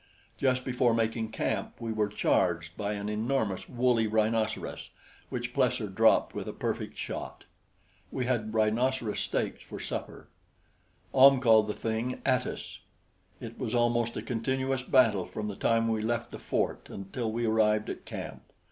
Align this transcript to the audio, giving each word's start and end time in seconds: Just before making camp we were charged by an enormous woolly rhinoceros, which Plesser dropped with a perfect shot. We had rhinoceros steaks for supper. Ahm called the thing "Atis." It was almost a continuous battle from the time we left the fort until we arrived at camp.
Just 0.39 0.65
before 0.65 0.95
making 0.95 1.29
camp 1.29 1.73
we 1.79 1.93
were 1.93 2.07
charged 2.07 2.75
by 2.75 2.93
an 2.93 3.07
enormous 3.07 3.69
woolly 3.69 4.07
rhinoceros, 4.07 4.89
which 5.29 5.53
Plesser 5.53 5.87
dropped 5.87 6.33
with 6.33 6.47
a 6.47 6.53
perfect 6.53 6.97
shot. 6.97 7.43
We 8.11 8.25
had 8.25 8.51
rhinoceros 8.51 9.19
steaks 9.19 9.61
for 9.61 9.79
supper. 9.79 10.27
Ahm 11.13 11.39
called 11.39 11.67
the 11.67 11.75
thing 11.75 12.19
"Atis." 12.25 12.79
It 13.39 13.59
was 13.59 13.75
almost 13.75 14.17
a 14.17 14.23
continuous 14.23 14.81
battle 14.81 15.27
from 15.27 15.47
the 15.47 15.55
time 15.55 15.87
we 15.87 16.01
left 16.01 16.31
the 16.31 16.39
fort 16.39 16.89
until 16.89 17.31
we 17.31 17.45
arrived 17.45 17.87
at 17.87 18.03
camp. 18.03 18.41